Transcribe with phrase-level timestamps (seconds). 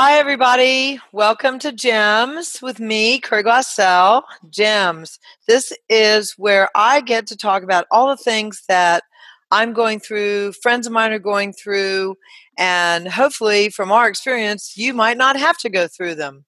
[0.00, 1.00] Hi, everybody.
[1.10, 4.22] Welcome to Gems with me, Kurt Glassell.
[4.48, 5.18] Gems.
[5.48, 9.02] This is where I get to talk about all the things that
[9.50, 12.14] I'm going through, friends of mine are going through,
[12.56, 16.44] and hopefully, from our experience, you might not have to go through them.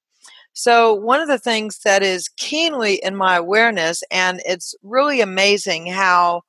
[0.53, 5.89] So, one of the things that is keenly in my awareness, and it's really amazing
[5.89, 6.43] how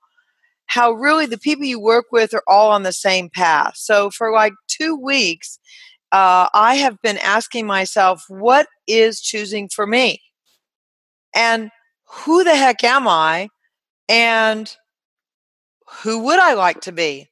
[0.68, 3.74] how really the people you work with are all on the same path.
[3.76, 5.58] So, for like two weeks,
[6.12, 10.22] uh, I have been asking myself, what is choosing for me?
[11.34, 11.72] And
[12.06, 13.48] who the heck am I?
[14.10, 14.76] And
[16.04, 17.30] who would I like to be?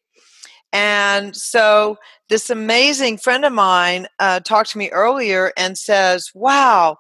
[0.72, 1.98] And so
[2.30, 6.98] this amazing friend of mine uh, talked to me earlier and says, Wow,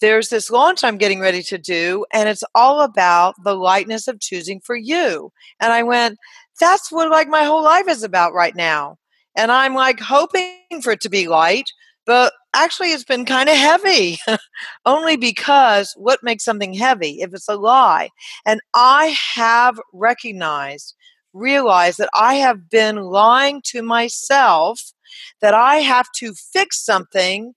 [0.00, 4.20] there's this launch I'm getting ready to do, and it's all about the lightness of
[4.20, 5.30] choosing for you.
[5.60, 6.18] And I went,
[6.58, 8.96] That's what like my whole life is about right now.
[9.36, 11.70] And I'm like hoping for it to be light,
[12.06, 14.18] but actually it's been kind of heavy.
[14.86, 18.10] Only because what makes something heavy if it's a lie?
[18.44, 20.94] And I have recognized
[21.32, 24.92] realized that I have been lying to myself
[25.40, 27.54] that I have to fix something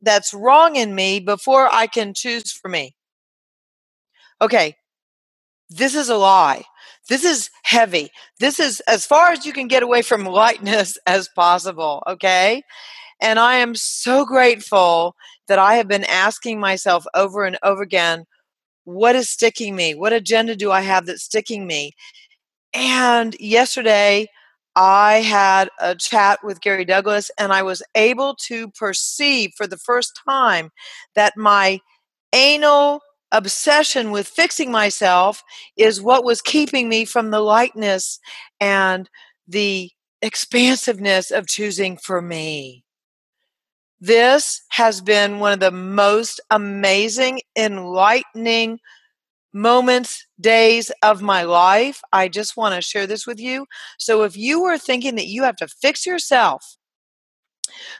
[0.00, 2.94] that's wrong in me before I can choose for me.
[4.40, 4.76] Okay,
[5.70, 6.64] this is a lie.
[7.08, 8.12] This is heavy.
[8.38, 12.62] This is as far as you can get away from lightness as possible, okay?
[13.20, 15.16] And I am so grateful
[15.48, 18.24] that I have been asking myself over and over again
[18.84, 19.96] what is sticking me?
[19.96, 21.90] What agenda do I have that's sticking me?
[22.72, 24.28] And yesterday,
[24.76, 29.76] I had a chat with Gary Douglas, and I was able to perceive for the
[29.76, 30.70] first time
[31.16, 31.80] that my
[32.32, 33.00] anal
[33.32, 35.42] obsession with fixing myself
[35.76, 38.18] is what was keeping me from the lightness
[38.60, 39.08] and
[39.48, 39.90] the
[40.22, 42.84] expansiveness of choosing for me.
[44.00, 48.78] This has been one of the most amazing, enlightening
[49.54, 52.02] moments, days of my life.
[52.12, 53.66] I just want to share this with you.
[53.98, 56.76] So, if you are thinking that you have to fix yourself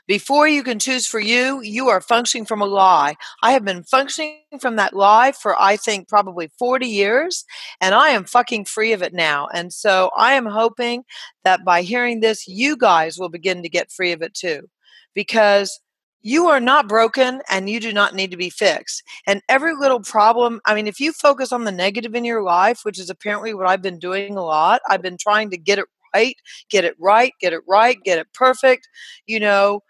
[0.07, 3.15] before you can choose for you, you are functioning from a lie.
[3.41, 7.45] I have been functioning from that lie for, I think, probably 40 years,
[7.81, 9.47] and I am fucking free of it now.
[9.53, 11.03] And so I am hoping
[11.43, 14.69] that by hearing this, you guys will begin to get free of it too.
[15.13, 15.79] Because
[16.21, 19.01] you are not broken and you do not need to be fixed.
[19.25, 22.81] And every little problem, I mean, if you focus on the negative in your life,
[22.83, 25.85] which is apparently what I've been doing a lot, I've been trying to get it
[26.17, 26.35] right,
[26.69, 28.87] get it right, get it right, get it perfect,
[29.25, 29.81] you know,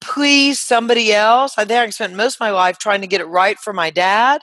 [0.00, 1.54] please somebody else.
[1.58, 3.90] I think I spent most of my life trying to get it right for my
[3.90, 4.40] dad.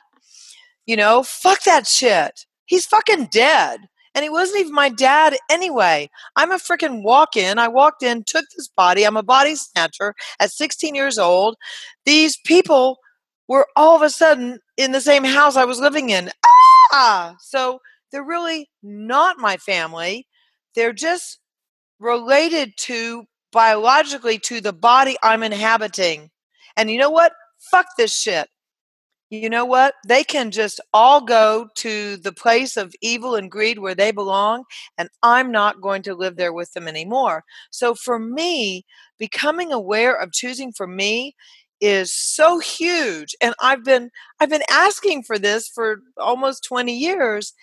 [0.86, 2.46] You know, fuck that shit.
[2.66, 3.80] He's fucking dead.
[4.16, 6.10] And he wasn't even my dad anyway.
[6.36, 7.60] I'm a freaking walk in.
[7.60, 9.04] I walked in, took this body.
[9.04, 11.56] I'm a body snatcher at 16 years old.
[12.06, 12.98] These people
[13.48, 16.32] were all of a sudden in the same house I was living in.
[16.92, 17.36] Ah!
[17.40, 17.80] So
[18.12, 20.27] they're really not my family.
[20.78, 21.40] They're just
[22.00, 26.30] related to biologically to the body I'm inhabiting.
[26.78, 27.34] And you know what?
[27.60, 28.48] Fuck this shit
[29.30, 29.96] you know what?
[30.08, 34.64] They can just all go to the place of evil and greed where they belong,
[34.98, 37.44] and I'm not going to live there with them anymore.
[37.70, 38.86] So for me,
[39.20, 41.36] becoming aware of choosing for me
[41.80, 47.54] is so huge and I've been I've been asking for this for almost 20 years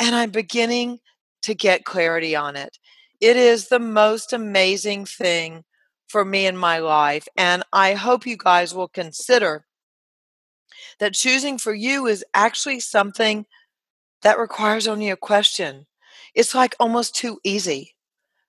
[0.00, 0.98] and I'm beginning
[1.42, 2.78] to get clarity on it.
[3.20, 5.64] It is the most amazing thing
[6.08, 9.64] for me in my life and I hope you guys will consider
[10.98, 13.46] that choosing for you is actually something
[14.22, 15.86] that requires only a question.
[16.34, 17.94] It's like almost too easy.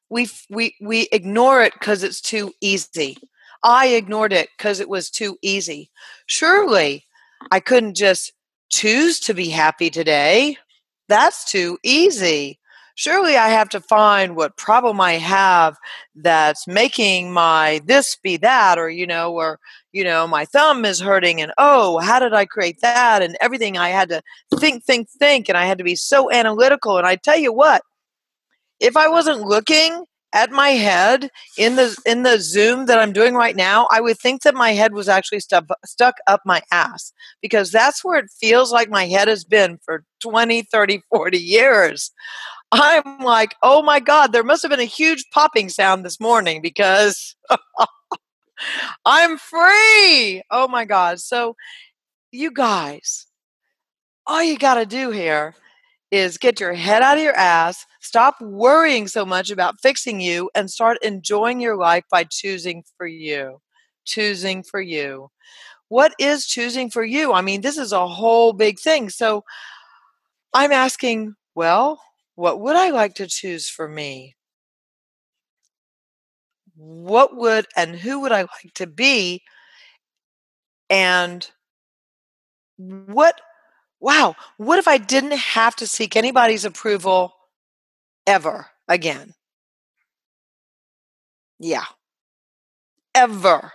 [0.10, 3.18] We we we ignore it because it's too easy.
[3.64, 5.90] I ignored it because it was too easy.
[6.28, 7.06] Surely
[7.52, 8.34] I couldn't just
[8.70, 10.58] choose to be happy today.
[11.08, 12.60] That's too easy
[12.96, 15.78] surely I have to find what problem I have
[16.16, 19.60] that's making my this be that, or, you know, or,
[19.92, 23.22] you know, my thumb is hurting and, oh, how did I create that?
[23.22, 24.22] And everything I had to
[24.60, 25.50] think, think, think.
[25.50, 26.98] And I had to be so analytical.
[26.98, 27.82] And I tell you what,
[28.80, 33.36] if I wasn't looking at my head in the in the zoom that i'm doing
[33.36, 37.14] right now i would think that my head was actually stuck stuck up my ass
[37.42, 42.12] because that's where it feels like my head has been for 20 30 40 years
[42.74, 46.62] I'm like, oh my God, there must have been a huge popping sound this morning
[46.62, 47.36] because
[49.06, 50.42] I'm free.
[50.52, 51.20] Oh my God.
[51.20, 51.56] So,
[52.32, 53.28] you guys,
[54.26, 55.56] all you got to do here
[56.12, 60.50] is get your head out of your ass, stop worrying so much about fixing you,
[60.56, 63.60] and start enjoying your life by choosing for you.
[64.06, 65.30] choosing for you?
[65.90, 67.34] What is choosing for you?
[67.34, 69.10] I mean, this is a whole big thing.
[69.10, 69.44] So
[70.54, 72.02] I'm asking, well,
[72.36, 74.36] what would I like to choose for me?
[76.76, 79.44] What would and who would I like to be?
[80.90, 81.50] And
[82.78, 83.40] what,
[84.00, 87.34] wow, what if I didn't have to seek anybody's approval
[88.28, 89.34] ever again?
[91.60, 91.86] Yeah.
[93.16, 93.74] Ever.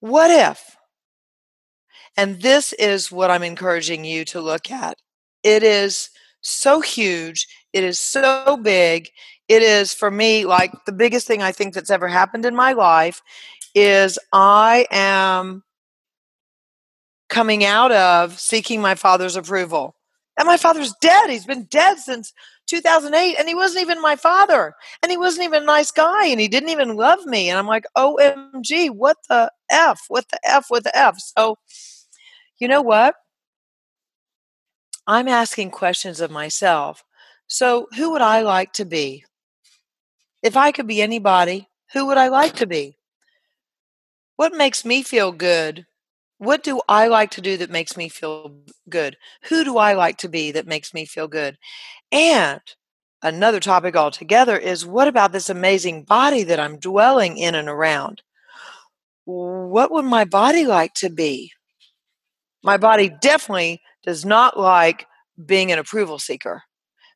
[0.00, 0.76] What if?
[2.16, 4.98] And this is what I'm encouraging you to look at.
[5.42, 6.10] It is
[6.42, 7.46] so huge.
[7.72, 9.10] It is so big.
[9.48, 12.72] It is for me like the biggest thing I think that's ever happened in my
[12.72, 13.22] life
[13.74, 15.62] is I am
[17.28, 19.94] coming out of seeking my father's approval.
[20.38, 21.28] And my father's dead.
[21.28, 22.32] He's been dead since
[22.68, 26.40] 2008 and he wasn't even my father and he wasn't even a nice guy and
[26.40, 30.66] he didn't even love me and i'm like omg what the f what the f
[30.68, 31.56] what the f so
[32.60, 33.14] you know what
[35.06, 37.04] i'm asking questions of myself
[37.46, 39.24] so who would i like to be
[40.42, 42.96] if i could be anybody who would i like to be
[44.36, 45.86] what makes me feel good
[46.42, 48.56] what do I like to do that makes me feel
[48.88, 49.16] good?
[49.44, 51.56] Who do I like to be that makes me feel good?
[52.10, 52.60] And
[53.22, 58.22] another topic altogether is what about this amazing body that I'm dwelling in and around?
[59.24, 61.52] What would my body like to be?
[62.64, 65.06] My body definitely does not like
[65.44, 66.62] being an approval seeker.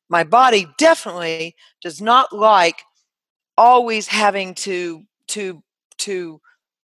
[0.09, 2.83] My body definitely does not like
[3.57, 5.61] always having to to
[5.97, 6.39] to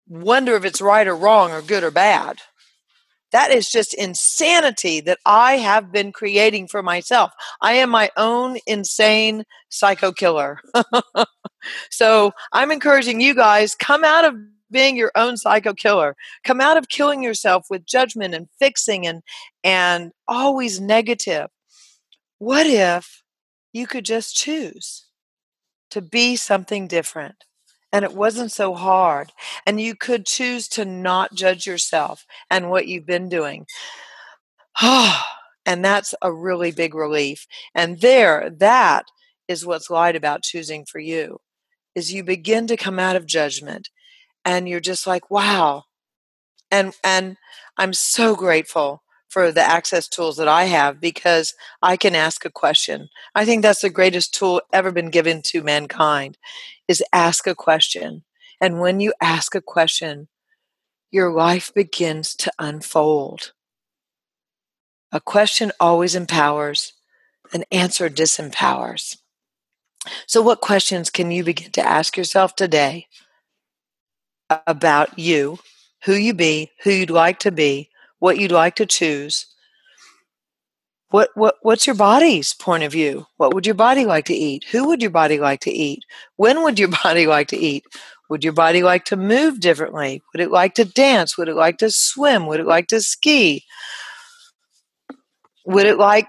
[0.08, 2.38] wonder if it's right or wrong or good or bad.
[3.32, 7.32] That is just insanity that I have been creating for myself.
[7.60, 10.60] I am my own insane psycho killer.
[11.90, 14.36] so I'm encouraging you guys come out of
[14.70, 16.16] being your own psycho killer.
[16.44, 19.22] Come out of killing yourself with judgment and fixing and
[19.64, 21.48] and always negative.
[22.38, 23.22] What if
[23.72, 25.06] you could just choose
[25.90, 27.44] to be something different?
[27.92, 29.32] and it wasn't so hard.
[29.64, 33.64] And you could choose to not judge yourself and what you've been doing.
[34.82, 37.46] and that's a really big relief.
[37.74, 39.06] And there, that
[39.48, 41.38] is what's light about choosing for you
[41.94, 43.88] is you begin to come out of judgment
[44.46, 45.84] and you're just like, wow.
[46.70, 47.36] And and
[47.76, 51.52] I'm so grateful for the access tools that I have because
[51.82, 53.08] I can ask a question.
[53.34, 56.38] I think that's the greatest tool ever been given to mankind
[56.88, 58.24] is ask a question.
[58.60, 60.28] And when you ask a question,
[61.10, 63.52] your life begins to unfold.
[65.12, 66.94] A question always empowers,
[67.52, 69.16] an answer disempowers.
[70.26, 73.08] So, what questions can you begin to ask yourself today
[74.66, 75.58] about you,
[76.04, 77.88] who you be, who you'd like to be,
[78.18, 79.46] what you'd like to choose,
[81.10, 84.64] what what what's your body's point of view what would your body like to eat
[84.70, 86.04] who would your body like to eat
[86.36, 87.84] when would your body like to eat
[88.28, 91.78] would your body like to move differently would it like to dance would it like
[91.78, 93.64] to swim would it like to ski
[95.64, 96.26] would it like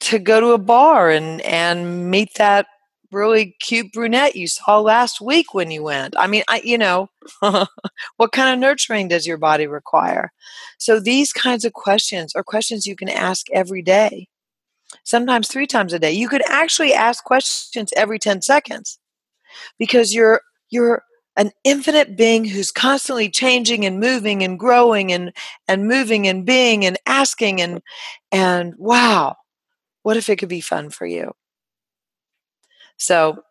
[0.00, 2.66] to go to a bar and and meet that
[3.12, 6.14] really cute brunette you saw last week when you went.
[6.18, 7.08] I mean, I you know,
[7.40, 10.32] what kind of nurturing does your body require?
[10.78, 14.28] So these kinds of questions are questions you can ask every day.
[15.04, 16.12] Sometimes 3 times a day.
[16.12, 18.98] You could actually ask questions every 10 seconds.
[19.78, 21.02] Because you're you're
[21.36, 25.32] an infinite being who's constantly changing and moving and growing and
[25.68, 27.82] and moving and being and asking and
[28.32, 29.36] and wow
[30.02, 31.32] what if it could be fun for you
[32.96, 33.42] so,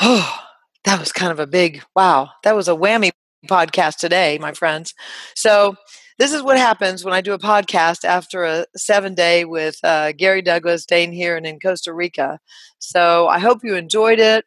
[0.00, 0.38] oh,
[0.84, 2.30] that was kind of a big wow.
[2.44, 3.10] That was a whammy
[3.46, 4.94] podcast today, my friends.
[5.34, 5.76] So,
[6.18, 10.12] this is what happens when I do a podcast after a seven day with uh,
[10.12, 12.40] Gary Douglas, Dain Heer, and in Costa Rica.
[12.78, 14.44] So, I hope you enjoyed it.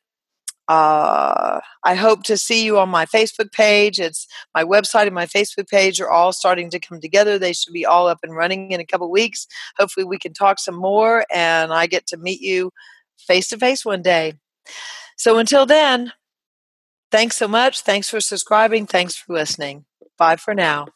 [0.67, 3.99] Uh, I hope to see you on my Facebook page.
[3.99, 7.37] It's my website and my Facebook page are all starting to come together.
[7.37, 9.47] They should be all up and running in a couple weeks.
[9.77, 12.71] Hopefully, we can talk some more and I get to meet you
[13.27, 14.33] face to face one day.
[15.17, 16.13] So until then,
[17.11, 17.81] thanks so much.
[17.81, 18.85] Thanks for subscribing.
[18.85, 19.85] Thanks for listening.
[20.17, 20.87] Bye for now.